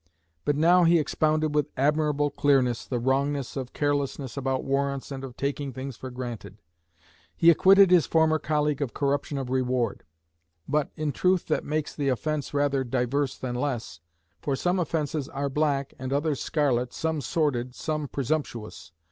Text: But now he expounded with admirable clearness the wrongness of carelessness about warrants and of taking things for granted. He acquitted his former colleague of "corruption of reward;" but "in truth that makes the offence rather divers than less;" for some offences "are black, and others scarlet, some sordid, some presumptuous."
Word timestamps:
But 0.45 0.55
now 0.55 0.83
he 0.83 0.97
expounded 0.97 1.53
with 1.53 1.69
admirable 1.77 2.31
clearness 2.31 2.87
the 2.87 2.97
wrongness 2.97 3.55
of 3.55 3.71
carelessness 3.71 4.35
about 4.35 4.63
warrants 4.63 5.11
and 5.11 5.23
of 5.23 5.37
taking 5.37 5.71
things 5.73 5.95
for 5.95 6.09
granted. 6.09 6.57
He 7.35 7.51
acquitted 7.51 7.91
his 7.91 8.07
former 8.07 8.39
colleague 8.39 8.81
of 8.81 8.95
"corruption 8.95 9.37
of 9.37 9.51
reward;" 9.51 10.03
but 10.67 10.89
"in 10.95 11.11
truth 11.11 11.45
that 11.49 11.63
makes 11.65 11.93
the 11.93 12.09
offence 12.09 12.51
rather 12.51 12.83
divers 12.83 13.37
than 13.37 13.53
less;" 13.53 13.99
for 14.41 14.55
some 14.55 14.79
offences 14.79 15.29
"are 15.29 15.49
black, 15.49 15.93
and 15.99 16.11
others 16.11 16.39
scarlet, 16.41 16.93
some 16.93 17.21
sordid, 17.21 17.75
some 17.75 18.07
presumptuous." 18.07 18.93